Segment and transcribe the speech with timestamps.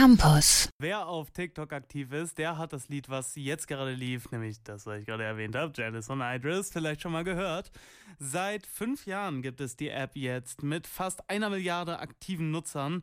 [0.00, 0.70] Campus.
[0.78, 4.86] Wer auf TikTok aktiv ist, der hat das Lied, was jetzt gerade lief, nämlich das,
[4.86, 7.70] was ich gerade erwähnt habe, Janice und Idris, vielleicht schon mal gehört.
[8.18, 13.02] Seit fünf Jahren gibt es die App jetzt mit fast einer Milliarde aktiven Nutzern.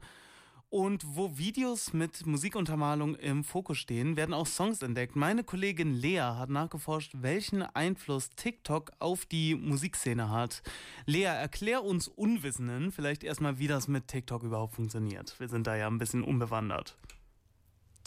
[0.69, 5.15] Und wo Videos mit Musikuntermalung im Fokus stehen, werden auch Songs entdeckt.
[5.15, 10.61] Meine Kollegin Lea hat nachgeforscht, welchen Einfluss TikTok auf die Musikszene hat.
[11.06, 15.39] Lea, erklär uns Unwissenden vielleicht erstmal, wie das mit TikTok überhaupt funktioniert.
[15.39, 16.97] Wir sind da ja ein bisschen unbewandert.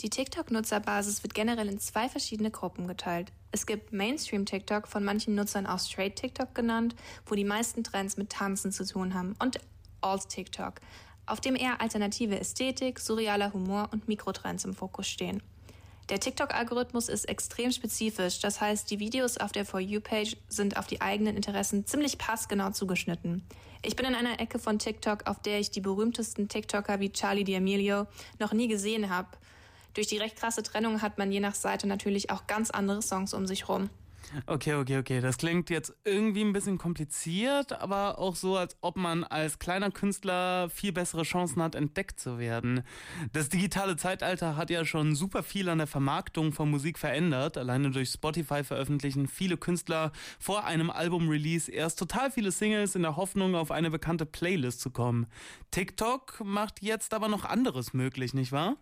[0.00, 3.32] Die TikTok-Nutzerbasis wird generell in zwei verschiedene Gruppen geteilt.
[3.52, 8.30] Es gibt Mainstream-TikTok, von manchen Nutzern auch Straight TikTok genannt, wo die meisten Trends mit
[8.30, 9.60] Tanzen zu tun haben, und
[10.02, 10.80] Alt-TikTok,
[11.30, 15.42] auf dem eher alternative Ästhetik, surrealer Humor und Mikrotrends im Fokus stehen.
[16.10, 20.88] Der TikTok-Algorithmus ist extrem spezifisch, das heißt, die Videos auf der For You-Page sind auf
[20.88, 23.44] die eigenen Interessen ziemlich passgenau zugeschnitten.
[23.82, 27.44] Ich bin in einer Ecke von TikTok, auf der ich die berühmtesten TikToker wie Charlie
[27.44, 28.08] D'Amelio
[28.40, 29.28] noch nie gesehen habe.
[29.94, 33.32] Durch die recht krasse Trennung hat man je nach Seite natürlich auch ganz andere Songs
[33.32, 33.88] um sich rum.
[34.46, 35.20] Okay, okay, okay.
[35.20, 39.90] Das klingt jetzt irgendwie ein bisschen kompliziert, aber auch so, als ob man als kleiner
[39.90, 42.82] Künstler viel bessere Chancen hat, entdeckt zu werden.
[43.32, 47.58] Das digitale Zeitalter hat ja schon super viel an der Vermarktung von Musik verändert.
[47.58, 53.16] Alleine durch Spotify veröffentlichen viele Künstler vor einem Album-Release erst total viele Singles in der
[53.16, 55.26] Hoffnung, auf eine bekannte Playlist zu kommen.
[55.70, 58.76] TikTok macht jetzt aber noch anderes möglich, nicht wahr?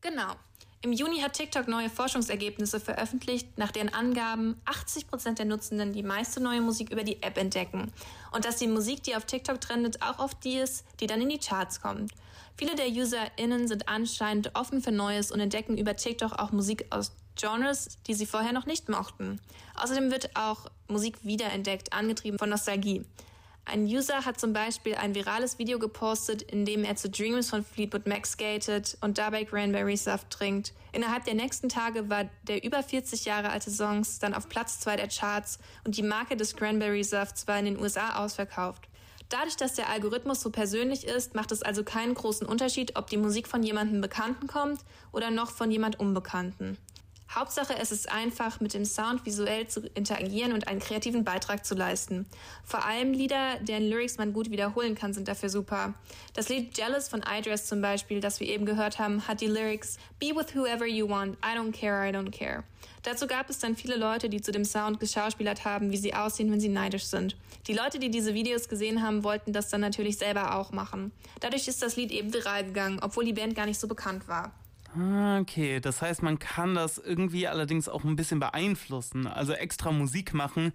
[0.00, 0.34] Genau.
[0.82, 6.02] Im Juni hat TikTok neue Forschungsergebnisse veröffentlicht, nach deren Angaben 80 Prozent der Nutzenden die
[6.02, 7.92] meiste neue Musik über die App entdecken.
[8.32, 11.28] Und dass die Musik, die auf TikTok trendet, auch oft die ist, die dann in
[11.28, 12.12] die Charts kommt.
[12.56, 17.12] Viele der UserInnen sind anscheinend offen für Neues und entdecken über TikTok auch Musik aus
[17.38, 19.38] Genres, die sie vorher noch nicht mochten.
[19.74, 23.04] Außerdem wird auch Musik wiederentdeckt, angetrieben von Nostalgie.
[23.72, 27.64] Ein User hat zum Beispiel ein virales Video gepostet, in dem er zu Dreams von
[27.64, 30.72] Fleetwood Mac skatet und dabei Cranberry Saft trinkt.
[30.90, 34.96] Innerhalb der nächsten Tage war der über 40 Jahre alte Song dann auf Platz 2
[34.96, 38.88] der Charts und die Marke des Cranberry Safts war in den USA ausverkauft.
[39.28, 43.18] Dadurch, dass der Algorithmus so persönlich ist, macht es also keinen großen Unterschied, ob die
[43.18, 44.80] Musik von jemandem Bekannten kommt
[45.12, 46.76] oder noch von jemand Unbekannten.
[47.32, 51.76] Hauptsache, es ist einfach, mit dem Sound visuell zu interagieren und einen kreativen Beitrag zu
[51.76, 52.26] leisten.
[52.64, 55.94] Vor allem Lieder, deren Lyrics man gut wiederholen kann, sind dafür super.
[56.34, 59.96] Das Lied Jealous von iDress zum Beispiel, das wir eben gehört haben, hat die Lyrics
[60.18, 62.64] Be with whoever you want, I don't care, I don't care.
[63.04, 66.50] Dazu gab es dann viele Leute, die zu dem Sound geschauspielert haben, wie sie aussehen,
[66.50, 67.36] wenn sie neidisch sind.
[67.68, 71.12] Die Leute, die diese Videos gesehen haben, wollten das dann natürlich selber auch machen.
[71.38, 74.52] Dadurch ist das Lied eben viral gegangen, obwohl die Band gar nicht so bekannt war.
[74.96, 79.92] Ah, okay, das heißt, man kann das irgendwie allerdings auch ein bisschen beeinflussen, also extra
[79.92, 80.72] Musik machen,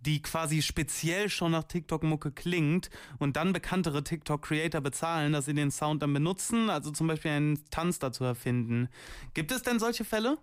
[0.00, 5.70] die quasi speziell schon nach TikTok-Mucke klingt und dann bekanntere TikTok-Creator bezahlen, dass sie den
[5.70, 8.88] Sound dann benutzen, also zum Beispiel einen Tanz dazu erfinden.
[9.32, 10.36] Gibt es denn solche Fälle?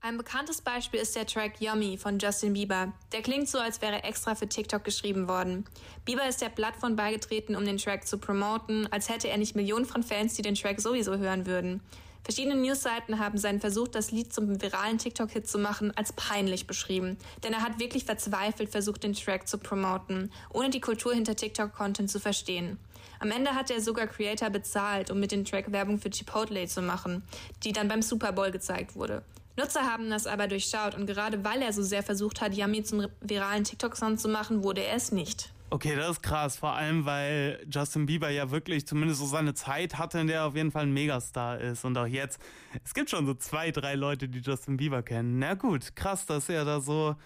[0.00, 2.92] Ein bekanntes Beispiel ist der Track Yummy von Justin Bieber.
[3.10, 5.64] Der klingt so, als wäre extra für TikTok geschrieben worden.
[6.04, 9.84] Bieber ist der Plattform beigetreten, um den Track zu promoten, als hätte er nicht Millionen
[9.84, 11.80] von Fans, die den Track sowieso hören würden.
[12.26, 17.18] Verschiedene Newsseiten haben seinen Versuch, das Lied zum viralen TikTok-Hit zu machen, als peinlich beschrieben.
[17.44, 22.10] Denn er hat wirklich verzweifelt versucht, den Track zu promoten, ohne die Kultur hinter TikTok-Content
[22.10, 22.80] zu verstehen.
[23.20, 26.82] Am Ende hat er sogar Creator bezahlt, um mit dem Track Werbung für Chipotle zu
[26.82, 27.22] machen,
[27.62, 29.22] die dann beim Super Bowl gezeigt wurde.
[29.56, 33.06] Nutzer haben das aber durchschaut und gerade weil er so sehr versucht hat, Yummy zum
[33.20, 35.52] viralen TikTok-Sound zu machen, wurde er es nicht.
[35.68, 36.56] Okay, das ist krass.
[36.56, 40.46] Vor allem, weil Justin Bieber ja wirklich zumindest so seine Zeit hatte, in der er
[40.46, 41.84] auf jeden Fall ein Megastar ist.
[41.84, 42.40] Und auch jetzt,
[42.84, 45.40] es gibt schon so zwei, drei Leute, die Justin Bieber kennen.
[45.40, 47.16] Na gut, krass, dass er da so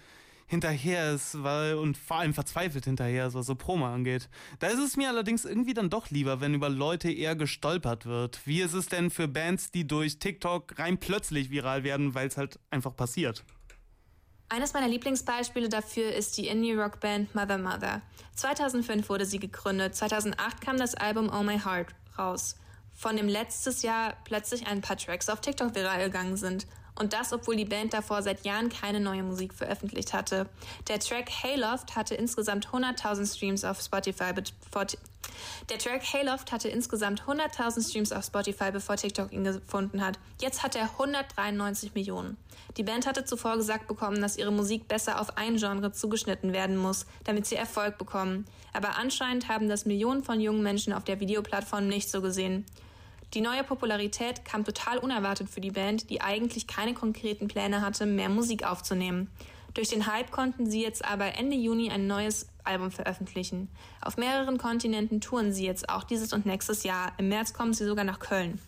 [0.47, 4.27] hinterher ist, weil und vor allem verzweifelt hinterher ist, was so Promo angeht.
[4.59, 8.41] Da ist es mir allerdings irgendwie dann doch lieber, wenn über Leute eher gestolpert wird.
[8.45, 12.37] Wie ist es denn für Bands, die durch TikTok rein plötzlich viral werden, weil es
[12.37, 13.45] halt einfach passiert?
[14.53, 18.01] Eines meiner Lieblingsbeispiele dafür ist die Indie-Rock-Band Mother Mother.
[18.35, 22.57] 2005 wurde sie gegründet, 2008 kam das Album Oh My Heart raus,
[22.93, 26.67] von dem letztes Jahr plötzlich ein paar Tracks auf TikTok viral gegangen sind.
[26.99, 30.49] Und das, obwohl die Band davor seit Jahren keine neue Musik veröffentlicht hatte.
[30.89, 34.33] Der Track Hayloft hatte insgesamt 100.000 Streams auf Spotify,
[35.69, 40.19] der Track Hayloft hatte insgesamt 100.000 Streams auf Spotify, bevor TikTok ihn gefunden hat.
[40.39, 42.37] Jetzt hat er 193 Millionen.
[42.77, 46.77] Die Band hatte zuvor gesagt bekommen, dass ihre Musik besser auf ein Genre zugeschnitten werden
[46.77, 48.45] muss, damit sie Erfolg bekommen.
[48.73, 52.65] Aber anscheinend haben das Millionen von jungen Menschen auf der Videoplattform nicht so gesehen.
[53.33, 58.05] Die neue Popularität kam total unerwartet für die Band, die eigentlich keine konkreten Pläne hatte,
[58.05, 59.29] mehr Musik aufzunehmen.
[59.73, 63.69] Durch den Hype konnten sie jetzt aber Ende Juni ein neues Album veröffentlichen.
[64.01, 67.13] Auf mehreren Kontinenten touren sie jetzt auch dieses und nächstes Jahr.
[67.17, 68.59] Im März kommen sie sogar nach Köln.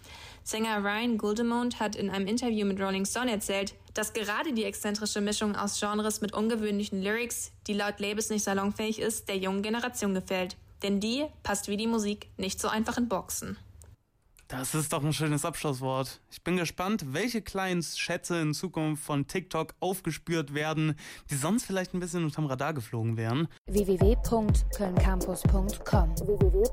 [0.45, 5.21] Sänger Ryan Guldemond hat in einem Interview mit Rolling Stone erzählt, dass gerade die exzentrische
[5.21, 10.13] Mischung aus Genres mit ungewöhnlichen Lyrics, die laut Labels nicht salonfähig ist, der jungen Generation
[10.13, 10.57] gefällt.
[10.83, 13.57] Denn die passt wie die Musik nicht so einfach in Boxen.
[14.55, 16.21] Das ist doch ein schönes Abschlusswort.
[16.29, 20.93] Ich bin gespannt, welche kleinen Schätze in Zukunft von TikTok aufgespürt werden,
[21.31, 23.47] die sonst vielleicht ein bisschen unterm Radar geflogen wären.
[23.65, 26.63] www.kölncampus.com www